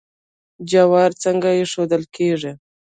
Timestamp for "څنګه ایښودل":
1.23-2.03